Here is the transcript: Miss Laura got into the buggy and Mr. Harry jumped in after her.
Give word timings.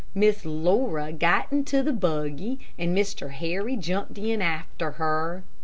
Miss 0.15 0.45
Laura 0.45 1.13
got 1.13 1.51
into 1.51 1.83
the 1.83 1.93
buggy 1.93 2.59
and 2.75 2.97
Mr. 2.97 3.29
Harry 3.33 3.75
jumped 3.75 4.17
in 4.17 4.41
after 4.41 4.93
her. 4.93 5.43